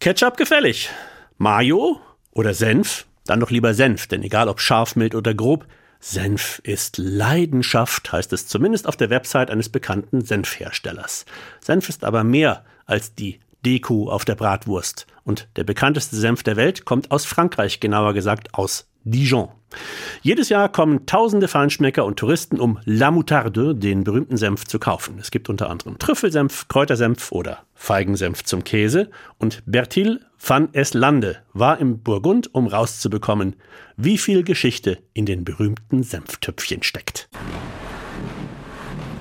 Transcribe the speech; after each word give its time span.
Ketchup 0.00 0.38
gefällig. 0.38 0.88
Mayo 1.36 2.00
oder 2.32 2.54
Senf? 2.54 3.04
Dann 3.26 3.38
doch 3.38 3.50
lieber 3.50 3.74
Senf, 3.74 4.06
denn 4.06 4.22
egal 4.22 4.48
ob 4.48 4.58
scharf, 4.58 4.96
mild 4.96 5.14
oder 5.14 5.34
grob, 5.34 5.66
Senf 6.00 6.58
ist 6.64 6.96
Leidenschaft, 6.96 8.10
heißt 8.10 8.32
es 8.32 8.46
zumindest 8.46 8.86
auf 8.86 8.96
der 8.96 9.10
Website 9.10 9.50
eines 9.50 9.68
bekannten 9.68 10.22
Senfherstellers. 10.22 11.26
Senf 11.60 11.90
ist 11.90 12.04
aber 12.04 12.24
mehr 12.24 12.64
als 12.86 13.14
die 13.14 13.40
Deku 13.66 14.08
auf 14.08 14.24
der 14.24 14.36
Bratwurst. 14.36 15.06
Und 15.22 15.48
der 15.56 15.64
bekannteste 15.64 16.16
Senf 16.16 16.42
der 16.44 16.56
Welt 16.56 16.86
kommt 16.86 17.10
aus 17.10 17.26
Frankreich, 17.26 17.78
genauer 17.78 18.14
gesagt 18.14 18.54
aus 18.54 18.88
Dijon. 19.04 19.50
Jedes 20.22 20.48
Jahr 20.48 20.68
kommen 20.68 21.06
tausende 21.06 21.48
Feinschmecker 21.48 22.04
und 22.04 22.18
Touristen, 22.18 22.60
um 22.60 22.78
La 22.84 23.10
Moutarde, 23.10 23.74
den 23.74 24.04
berühmten 24.04 24.36
Senf, 24.36 24.64
zu 24.64 24.78
kaufen. 24.78 25.18
Es 25.20 25.30
gibt 25.30 25.48
unter 25.48 25.70
anderem 25.70 25.98
Trüffelsenf, 25.98 26.68
Kräutersenf 26.68 27.32
oder 27.32 27.60
Feigensenf 27.74 28.44
zum 28.44 28.64
Käse. 28.64 29.10
Und 29.38 29.62
Bertil 29.66 30.20
van 30.38 30.72
Eslande 30.74 31.38
war 31.52 31.78
im 31.78 32.02
Burgund, 32.02 32.54
um 32.54 32.66
rauszubekommen, 32.66 33.56
wie 33.96 34.18
viel 34.18 34.42
Geschichte 34.42 34.98
in 35.12 35.26
den 35.26 35.44
berühmten 35.44 36.02
Senftöpfchen 36.02 36.82
steckt. 36.82 37.28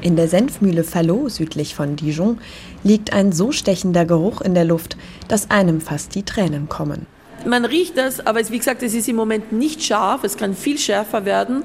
In 0.02 0.16
der 0.16 0.30
Senfmühle 0.30 0.86
Fallot 0.86 1.30
südlich 1.32 1.76
von 1.76 1.98
Dijon 1.98 2.40
liegt 2.84 3.12
ein 3.12 3.34
so 3.34 3.52
stechender 3.52 4.06
Geruch 4.06 4.40
in 4.40 4.54
der 4.54 4.64
Luft, 4.64 4.98
dass 5.28 5.52
einem 5.52 5.82
fast 5.82 6.16
die 6.16 6.24
Tränen 6.24 6.70
kommen. 6.70 7.06
Man 7.46 7.64
riecht 7.66 7.98
das, 7.98 8.26
aber 8.26 8.40
wie 8.50 8.58
gesagt, 8.58 8.84
es 8.84 8.94
ist 8.94 9.08
im 9.08 9.16
Moment 9.16 9.52
nicht 9.52 9.82
scharf, 9.84 10.24
es 10.24 10.36
kann 10.36 10.54
viel 10.54 10.78
schärfer 10.78 11.26
werden. 11.26 11.64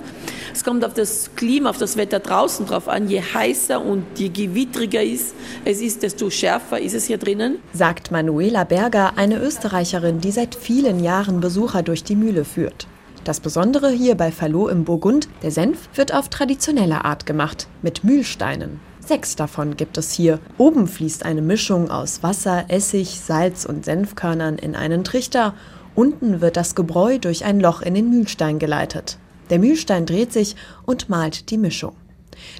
Es 0.52 0.62
kommt 0.62 0.84
auf 0.84 0.95
das 0.95 1.30
Klima, 1.34 1.70
auf 1.70 1.78
das 1.78 1.97
Wetter 1.97 2.20
draußen 2.20 2.66
drauf 2.66 2.88
an. 2.88 3.09
Je 3.09 3.20
heißer 3.20 3.84
und 3.84 4.05
je 4.16 4.28
gewittriger 4.28 5.02
ist, 5.02 5.34
es 5.64 5.80
ist, 5.80 6.05
desto 6.05 6.30
schärfer 6.30 6.80
ist 6.80 6.95
es 6.95 7.06
hier 7.06 7.19
drinnen. 7.19 7.59
Sagt 7.73 8.12
Manuela 8.12 8.62
Berger, 8.62 9.14
eine 9.16 9.38
Österreicherin, 9.38 10.20
die 10.20 10.30
seit 10.30 10.55
vielen 10.55 11.02
Jahren 11.02 11.41
Besucher 11.41 11.83
durch 11.83 12.05
die 12.05 12.16
Mühle 12.16 12.45
führt. 12.45 12.86
Das 13.25 13.41
Besondere 13.41 13.91
hier 13.91 14.14
bei 14.14 14.31
Fallot 14.31 14.70
im 14.70 14.84
Burgund, 14.84 15.28
der 15.42 15.50
Senf 15.50 15.88
wird 15.94 16.14
auf 16.14 16.28
traditionelle 16.28 17.05
Art 17.05 17.27
gemacht, 17.27 17.66
mit 17.83 18.05
Mühlsteinen. 18.05 18.81
Sechs 19.06 19.36
davon 19.36 19.77
gibt 19.77 19.98
es 19.98 20.12
hier. 20.12 20.38
Oben 20.56 20.86
fließt 20.86 21.27
eine 21.27 21.42
Mischung 21.42 21.91
aus 21.91 22.22
Wasser, 22.22 22.64
Essig, 22.69 23.20
Salz 23.20 23.66
und 23.66 23.84
Senfkörnern 23.84 24.56
in 24.56 24.74
einen 24.74 25.05
Trichter. 25.05 25.55
Unten 25.94 26.41
wird 26.41 26.56
das 26.56 26.74
Gebräu 26.74 27.19
durch 27.19 27.44
ein 27.44 27.60
Loch 27.60 27.82
in 27.82 27.92
den 27.94 28.08
Mühlstein 28.08 28.58
geleitet. 28.58 29.19
Der 29.50 29.58
Mühlstein 29.58 30.06
dreht 30.06 30.32
sich 30.32 30.56
und 30.86 31.10
malt 31.10 31.50
die 31.50 31.58
Mischung. 31.58 31.92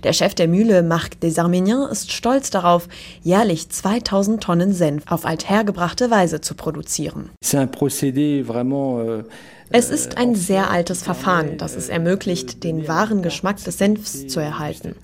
Der 0.03 0.13
Chef 0.13 0.35
der 0.35 0.49
Mühle, 0.49 0.83
Marc 0.83 1.21
Desarméniens, 1.23 1.91
ist 1.91 2.13
stolz 2.13 2.51
darauf, 2.51 2.89
jährlich 3.23 3.69
2000 3.69 4.43
Tonnen 4.43 4.73
Senf 4.73 5.05
auf 5.09 5.27
althergebrachte 5.27 6.11
Weise 6.11 6.41
zu 6.41 6.55
produzieren. 6.55 7.31
Euh, 7.45 9.23
es 9.71 9.91
ist 9.91 10.19
ein 10.19 10.35
sehr 10.35 10.71
altes 10.71 11.03
Verfahren, 11.03 11.57
das 11.59 11.75
es 11.75 11.89
ermöglicht, 11.89 12.63
den 12.65 12.87
wahren 12.87 13.23
Geschmack 13.23 13.63
des 13.65 13.79
Senfs 13.79 14.27
zu 14.27 14.41
erhalten. 14.41 14.95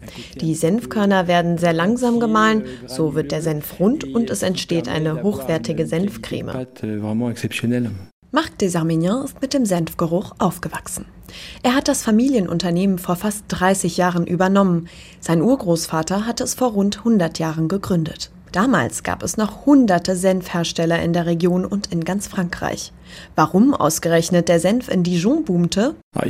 Die 0.40 0.54
Senfkörner 0.54 1.26
werden 1.26 1.58
sehr 1.58 1.72
langsam 1.72 2.20
gemahlen, 2.20 2.64
so 2.86 3.14
wird 3.14 3.32
der 3.32 3.42
Senf 3.42 3.80
rund 3.80 4.04
und 4.04 4.30
es 4.30 4.42
entsteht 4.42 4.88
eine 4.88 5.22
hochwertige 5.22 5.86
Senfcreme. 5.86 6.50
Marc 8.32 8.58
Desarméniens 8.60 9.24
ist 9.24 9.42
mit 9.42 9.54
dem 9.54 9.66
Senfgeruch 9.66 10.36
aufgewachsen. 10.38 11.04
Er 11.64 11.74
hat 11.74 11.88
das 11.88 12.04
Familienunternehmen 12.04 12.98
vor 12.98 13.16
fast 13.16 13.44
30 13.48 13.96
Jahren 13.96 14.24
übernommen. 14.24 14.88
Sein 15.18 15.42
Urgroßvater 15.42 16.26
hatte 16.26 16.44
es 16.44 16.54
vor 16.54 16.70
rund 16.70 16.98
100 16.98 17.40
Jahren 17.40 17.66
gegründet. 17.66 18.30
Damals 18.52 19.04
gab 19.04 19.22
es 19.22 19.36
noch 19.36 19.64
hunderte 19.64 20.16
Senfhersteller 20.16 21.00
in 21.00 21.12
der 21.12 21.26
Region 21.26 21.64
und 21.64 21.92
in 21.92 22.04
ganz 22.04 22.26
Frankreich. 22.26 22.92
Warum 23.34 23.74
ausgerechnet 23.74 24.48
der 24.48 24.60
Senf 24.60 24.88
in 24.88 25.02
Dijon 25.02 25.44
boomte? 25.44 25.94
Ah, 26.14 26.26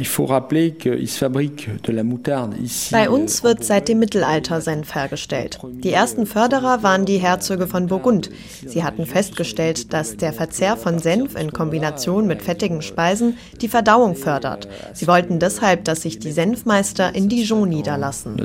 Bei 2.91 3.11
uns 3.11 3.43
wird 3.43 3.65
seit 3.65 3.89
dem 3.89 3.99
Mittelalter 3.99 4.61
Senf 4.61 4.94
hergestellt. 4.94 5.59
Die 5.83 5.93
ersten 5.93 6.27
Förderer 6.27 6.83
waren 6.83 7.06
die 7.06 7.19
Herzöge 7.19 7.67
von 7.67 7.87
Burgund. 7.87 8.31
Sie 8.67 8.84
hatten 8.84 9.06
festgestellt, 9.06 9.93
dass 9.93 10.17
der 10.17 10.33
Verzehr 10.33 10.77
von 10.77 10.99
Senf 10.99 11.37
in 11.37 11.53
Kombination 11.53 12.27
mit 12.27 12.43
fettigen 12.43 12.83
Speisen 12.83 13.37
die 13.61 13.69
Verdauung 13.69 14.15
fördert. 14.15 14.69
Sie 14.93 15.06
wollten 15.06 15.39
deshalb, 15.39 15.84
dass 15.84 16.03
sich 16.03 16.19
die 16.19 16.33
Senfmeister 16.33 17.15
in 17.15 17.28
Dijon 17.28 17.69
niederlassen. 17.69 18.37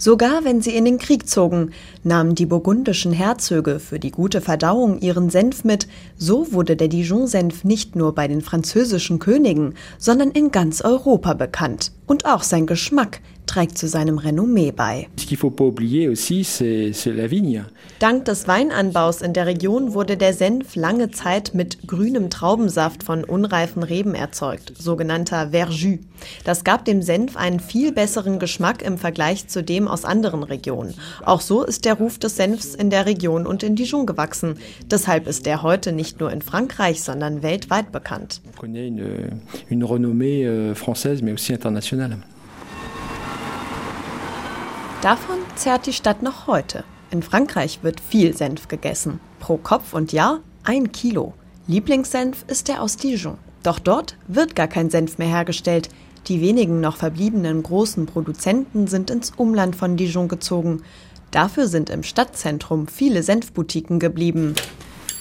Sogar 0.00 0.44
wenn 0.44 0.62
sie 0.62 0.76
in 0.76 0.84
den 0.84 0.98
Krieg 0.98 1.28
zogen, 1.28 1.72
nahmen 2.04 2.36
die 2.36 2.46
burgundischen 2.46 3.12
Herzöge 3.12 3.80
für 3.80 3.98
die 3.98 4.12
gute 4.12 4.40
Verdauung 4.40 5.00
ihren 5.00 5.28
Senf 5.28 5.64
mit, 5.64 5.88
so 6.16 6.52
wurde 6.52 6.76
der 6.76 6.86
Dijon-Senf 6.86 7.64
nicht 7.64 7.96
nur 7.96 8.14
bei 8.14 8.28
den 8.28 8.40
französischen 8.40 9.18
Königen, 9.18 9.74
sondern 9.98 10.30
in 10.30 10.52
ganz 10.52 10.82
Europa 10.82 11.34
bekannt. 11.34 11.90
Und 12.06 12.26
auch 12.26 12.44
sein 12.44 12.66
Geschmack 12.66 13.20
trägt 13.48 13.78
zu 13.78 13.88
seinem 13.88 14.18
Renommee 14.18 14.70
bei. 14.70 15.08
Dank 17.98 18.24
des 18.24 18.48
Weinanbaus 18.48 19.22
in 19.22 19.32
der 19.32 19.46
Region 19.46 19.94
wurde 19.94 20.16
der 20.16 20.32
Senf 20.32 20.76
lange 20.76 21.10
Zeit 21.10 21.54
mit 21.54 21.88
grünem 21.88 22.30
Traubensaft 22.30 23.02
von 23.02 23.24
unreifen 23.24 23.82
Reben 23.82 24.14
erzeugt, 24.14 24.72
sogenannter 24.78 25.50
Verjus. 25.50 25.98
Das 26.44 26.64
gab 26.64 26.84
dem 26.84 27.02
Senf 27.02 27.36
einen 27.36 27.60
viel 27.60 27.92
besseren 27.92 28.38
Geschmack 28.38 28.82
im 28.82 28.98
Vergleich 28.98 29.48
zu 29.48 29.62
dem 29.62 29.88
aus 29.88 30.04
anderen 30.04 30.42
Regionen. 30.42 30.94
Auch 31.24 31.40
so 31.40 31.64
ist 31.64 31.84
der 31.84 31.94
Ruf 31.94 32.18
des 32.18 32.36
Senfs 32.36 32.74
in 32.74 32.90
der 32.90 33.06
Region 33.06 33.46
und 33.46 33.62
in 33.62 33.76
Dijon 33.76 34.06
gewachsen. 34.06 34.56
Deshalb 34.90 35.26
ist 35.26 35.46
er 35.46 35.62
heute 35.62 35.92
nicht 35.92 36.20
nur 36.20 36.30
in 36.32 36.42
Frankreich, 36.42 37.02
sondern 37.02 37.42
weltweit 37.42 37.92
bekannt. 37.92 38.40
Une, 38.62 39.40
une 39.70 39.84
renommée 39.84 40.44
euh, 40.44 40.74
française, 40.74 41.22
mais 41.22 41.32
aussi 41.32 41.52
internationale. 41.52 42.18
Davon 45.02 45.38
zehrt 45.54 45.86
die 45.86 45.92
Stadt 45.92 46.24
noch 46.24 46.48
heute. 46.48 46.82
In 47.12 47.22
Frankreich 47.22 47.78
wird 47.82 48.00
viel 48.00 48.36
Senf 48.36 48.66
gegessen. 48.66 49.20
Pro 49.38 49.56
Kopf 49.56 49.92
und 49.92 50.12
Jahr 50.12 50.40
ein 50.64 50.90
Kilo. 50.90 51.34
Lieblingssenf 51.68 52.44
ist 52.48 52.66
der 52.66 52.82
aus 52.82 52.96
Dijon. 52.96 53.38
Doch 53.62 53.78
dort 53.78 54.16
wird 54.26 54.56
gar 54.56 54.66
kein 54.66 54.90
Senf 54.90 55.18
mehr 55.18 55.28
hergestellt. 55.28 55.88
Die 56.26 56.40
wenigen 56.40 56.80
noch 56.80 56.96
verbliebenen 56.96 57.62
großen 57.62 58.06
Produzenten 58.06 58.88
sind 58.88 59.10
ins 59.10 59.30
Umland 59.36 59.76
von 59.76 59.96
Dijon 59.96 60.26
gezogen. 60.26 60.82
Dafür 61.30 61.68
sind 61.68 61.90
im 61.90 62.02
Stadtzentrum 62.02 62.88
viele 62.88 63.22
Senfboutiquen 63.22 64.00
geblieben. 64.00 64.56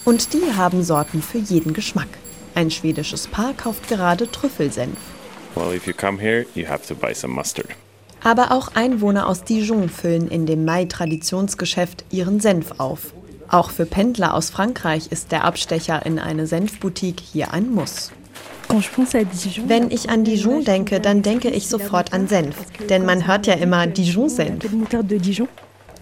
Und 0.06 0.34
die 0.34 0.56
haben 0.56 0.84
Sorten 0.84 1.22
für 1.22 1.38
jeden 1.38 1.74
Geschmack. 1.74 2.10
Ein 2.56 2.72
schwedisches 2.72 3.28
Paar 3.28 3.54
kauft 3.54 3.88
gerade 3.88 4.32
Trüffelsenf. 4.32 4.98
Well, 5.54 5.72
if 5.76 5.86
you 5.86 5.94
come 5.94 6.20
here, 6.20 6.48
you 6.56 6.68
have 6.68 6.88
to 6.88 6.96
buy 6.96 7.14
some 7.14 7.36
mustard. 7.36 7.76
Aber 8.28 8.52
auch 8.52 8.76
Einwohner 8.76 9.30
aus 9.30 9.46
Dijon 9.46 9.88
füllen 9.88 10.28
in 10.28 10.46
dem 10.46 10.66
Mai-Traditionsgeschäft 10.66 12.04
ihren 12.12 12.42
Senf 12.42 12.74
auf. 12.78 13.14
Auch 13.48 13.70
für 13.70 13.86
Pendler 13.86 14.34
aus 14.34 14.50
Frankreich 14.50 15.08
ist 15.14 15.32
der 15.32 15.46
Abstecher 15.46 16.06
in 16.06 16.20
eine 16.20 16.46
Senfboutique 16.46 17.22
hier 17.22 17.54
ein 17.54 17.72
Muss. 17.72 18.12
Wenn 19.66 19.92
ich 19.92 20.10
an 20.10 20.26
Dijon 20.26 20.66
denke, 20.66 21.00
dann 21.00 21.22
denke 21.22 21.50
ich 21.50 21.70
sofort 21.70 22.12
an 22.12 22.28
Senf, 22.28 22.58
denn 22.90 23.06
man 23.06 23.28
hört 23.28 23.48
ja 23.48 23.54
immer 23.54 23.88
Dijon-Senf. 23.88 24.66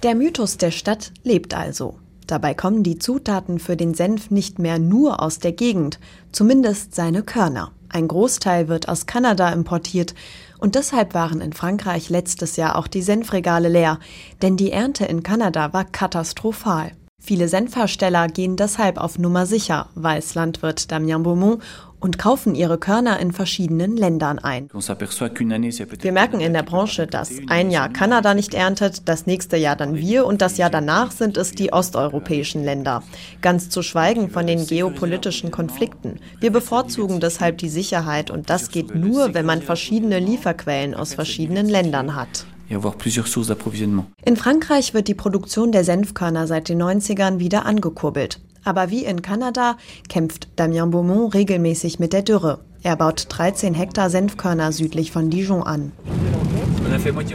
Der 0.01 0.15
Mythos 0.15 0.57
der 0.57 0.71
Stadt 0.71 1.11
lebt 1.21 1.53
also. 1.53 1.99
Dabei 2.25 2.55
kommen 2.55 2.81
die 2.81 2.97
Zutaten 2.97 3.59
für 3.59 3.77
den 3.77 3.93
Senf 3.93 4.31
nicht 4.31 4.57
mehr 4.57 4.79
nur 4.79 5.21
aus 5.21 5.37
der 5.37 5.51
Gegend, 5.51 5.99
zumindest 6.31 6.95
seine 6.95 7.21
Körner. 7.21 7.71
Ein 7.89 8.07
Großteil 8.07 8.67
wird 8.67 8.89
aus 8.89 9.05
Kanada 9.05 9.53
importiert 9.53 10.15
und 10.59 10.75
deshalb 10.75 11.13
waren 11.13 11.41
in 11.41 11.53
Frankreich 11.53 12.09
letztes 12.09 12.55
Jahr 12.55 12.77
auch 12.77 12.87
die 12.87 13.01
Senfregale 13.01 13.69
leer, 13.69 13.99
denn 14.41 14.57
die 14.57 14.71
Ernte 14.71 15.05
in 15.05 15.23
Kanada 15.23 15.73
war 15.73 15.85
katastrophal. 15.85 16.91
Viele 17.21 17.47
Senfhersteller 17.47 18.27
gehen 18.27 18.55
deshalb 18.55 18.97
auf 18.97 19.17
Nummer 19.17 19.45
sicher, 19.45 19.89
weiß 19.95 20.35
Landwirt 20.35 20.91
Damien 20.91 21.23
Beaumont 21.23 21.63
und 22.05 22.19
kaufen 22.19 22.53
ihre 22.53 22.77
Körner 22.77 23.19
in 23.19 23.31
verschiedenen 23.31 23.97
Ländern 23.97 24.37
ein. 24.37 24.69
Wir 24.71 26.11
merken 26.11 26.39
in 26.39 26.53
der 26.53 26.61
Branche, 26.61 27.07
dass 27.07 27.31
ein 27.47 27.71
Jahr 27.71 27.89
Kanada 27.89 28.35
nicht 28.35 28.53
erntet, 28.53 29.09
das 29.09 29.25
nächste 29.25 29.57
Jahr 29.57 29.75
dann 29.75 29.95
wir 29.95 30.27
und 30.27 30.39
das 30.43 30.57
Jahr 30.57 30.69
danach 30.69 31.09
sind 31.09 31.35
es 31.35 31.53
die 31.53 31.73
osteuropäischen 31.73 32.63
Länder. 32.63 33.01
Ganz 33.41 33.69
zu 33.69 33.81
schweigen 33.81 34.29
von 34.29 34.45
den 34.45 34.67
geopolitischen 34.67 35.49
Konflikten. 35.49 36.19
Wir 36.39 36.51
bevorzugen 36.51 37.19
deshalb 37.19 37.57
die 37.57 37.69
Sicherheit 37.69 38.29
und 38.29 38.51
das 38.51 38.69
geht 38.69 38.93
nur, 38.93 39.33
wenn 39.33 39.47
man 39.47 39.63
verschiedene 39.63 40.19
Lieferquellen 40.19 40.93
aus 40.93 41.15
verschiedenen 41.15 41.67
Ländern 41.67 42.15
hat. 42.15 42.45
In 42.69 44.37
Frankreich 44.37 44.93
wird 44.93 45.07
die 45.07 45.15
Produktion 45.15 45.71
der 45.71 45.83
Senfkörner 45.83 46.45
seit 46.45 46.69
den 46.69 46.83
90ern 46.83 47.39
wieder 47.39 47.65
angekurbelt. 47.65 48.41
Aber 48.65 48.89
wie 48.89 49.05
in 49.05 49.21
Kanada 49.21 49.77
kämpft 50.09 50.47
Damien 50.55 50.89
Beaumont 50.89 51.33
regelmäßig 51.35 51.99
mit 51.99 52.13
der 52.13 52.23
Dürre. 52.23 52.59
Er 52.81 52.95
baut 52.95 53.27
13 53.29 53.73
Hektar 53.73 54.09
Senfkörner 54.09 54.71
südlich 54.71 55.11
von 55.11 55.29
Dijon 55.29 55.63
an. 55.63 55.91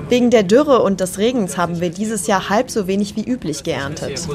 Wegen 0.09 0.31
der 0.31 0.43
Dürre 0.43 0.83
und 0.83 1.01
des 1.01 1.19
Regens 1.19 1.57
haben 1.57 1.81
wir 1.81 1.91
dieses 1.91 2.27
Jahr 2.27 2.49
halb 2.49 2.71
so 2.71 2.87
wenig 2.87 3.17
wie 3.17 3.25
üblich 3.25 3.63
geerntet. 3.63 4.29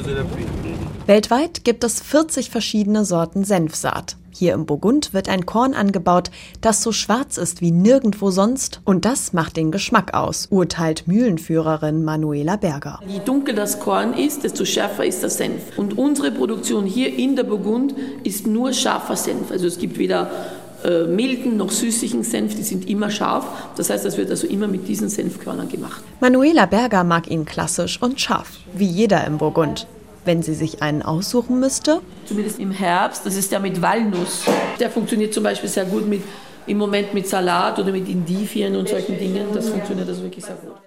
Weltweit 1.06 1.62
gibt 1.62 1.84
es 1.84 2.00
40 2.00 2.50
verschiedene 2.50 3.04
Sorten 3.04 3.44
Senfsaat. 3.44 4.16
Hier 4.30 4.54
im 4.54 4.66
Burgund 4.66 5.14
wird 5.14 5.28
ein 5.28 5.46
Korn 5.46 5.72
angebaut, 5.72 6.32
das 6.60 6.82
so 6.82 6.90
schwarz 6.90 7.38
ist 7.38 7.60
wie 7.60 7.70
nirgendwo 7.70 8.32
sonst. 8.32 8.80
Und 8.84 9.04
das 9.04 9.32
macht 9.32 9.56
den 9.56 9.70
Geschmack 9.70 10.14
aus, 10.14 10.48
urteilt 10.50 11.06
Mühlenführerin 11.06 12.02
Manuela 12.02 12.56
Berger. 12.56 12.98
Je 13.06 13.20
dunkler 13.24 13.54
das 13.54 13.78
Korn 13.78 14.14
ist, 14.14 14.42
desto 14.42 14.64
schärfer 14.64 15.06
ist 15.06 15.22
der 15.22 15.30
Senf. 15.30 15.78
Und 15.78 15.96
unsere 15.96 16.32
Produktion 16.32 16.86
hier 16.86 17.16
in 17.16 17.36
der 17.36 17.44
Burgund 17.44 17.94
ist 18.24 18.48
nur 18.48 18.72
scharfer 18.72 19.14
Senf. 19.14 19.52
Also 19.52 19.68
es 19.68 19.78
gibt 19.78 19.98
weder 19.98 20.28
äh, 20.84 21.04
milden 21.04 21.56
noch 21.56 21.70
süßlichen 21.70 22.24
Senf, 22.24 22.56
die 22.56 22.64
sind 22.64 22.90
immer 22.90 23.10
scharf. 23.10 23.46
Das 23.76 23.90
heißt, 23.90 24.04
das 24.04 24.18
wird 24.18 24.30
also 24.30 24.48
immer 24.48 24.66
mit 24.66 24.88
diesen 24.88 25.08
Senfkörnern 25.08 25.68
gemacht. 25.68 26.02
Manuela 26.18 26.66
Berger 26.66 27.04
mag 27.04 27.30
ihn 27.30 27.44
klassisch 27.44 28.02
und 28.02 28.20
scharf, 28.20 28.58
wie 28.74 28.88
jeder 28.88 29.24
im 29.24 29.38
Burgund. 29.38 29.86
Wenn 30.26 30.42
sie 30.42 30.54
sich 30.54 30.82
einen 30.82 31.02
aussuchen 31.02 31.60
müsste? 31.60 32.00
Zumindest 32.24 32.58
im 32.58 32.72
Herbst, 32.72 33.24
das 33.24 33.36
ist 33.36 33.52
der 33.52 33.60
mit 33.60 33.80
Walnuss. 33.80 34.44
Der 34.80 34.90
funktioniert 34.90 35.32
zum 35.32 35.44
Beispiel 35.44 35.68
sehr 35.68 35.84
gut 35.84 36.08
mit, 36.08 36.22
im 36.66 36.78
Moment 36.78 37.14
mit 37.14 37.28
Salat 37.28 37.78
oder 37.78 37.92
mit 37.92 38.08
Indifien 38.08 38.74
und 38.74 38.88
solchen 38.88 39.16
Dingen. 39.16 39.46
Das 39.54 39.68
funktioniert 39.68 40.08
also 40.08 40.22
wirklich 40.24 40.44
sehr 40.44 40.56
gut. 40.56 40.72